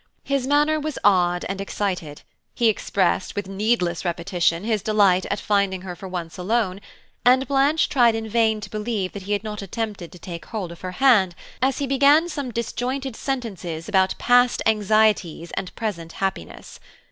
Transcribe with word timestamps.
His 0.23 0.47
manner 0.47 0.79
was 0.79 0.97
odd 1.03 1.45
and 1.47 1.61
excited, 1.61 2.23
he 2.55 2.69
expressed, 2.69 3.35
with 3.35 3.47
needless 3.47 4.03
repetition, 4.03 4.63
his 4.63 4.81
delight 4.81 5.27
at 5.27 5.39
finding 5.39 5.81
her 5.83 5.95
for 5.95 6.07
once 6.07 6.39
alone; 6.39 6.81
and 7.23 7.47
Blanche 7.47 7.87
tried 7.87 8.15
in 8.15 8.27
vain 8.27 8.61
to 8.61 8.69
believe 8.71 9.11
that 9.11 9.21
he 9.21 9.33
had 9.33 9.43
not 9.43 9.61
attempted 9.61 10.11
to 10.11 10.17
take 10.17 10.45
hold 10.45 10.71
of 10.71 10.81
her 10.81 10.93
hand, 10.93 11.35
as 11.61 11.77
he 11.77 11.85
began 11.85 12.27
some 12.29 12.49
disjointed 12.51 13.15
sentences 13.15 13.87
about 13.87 14.15
past 14.17 14.63
anxieties 14.65 15.51
and 15.51 15.75
present 15.75 16.13
happiness. 16.13 16.79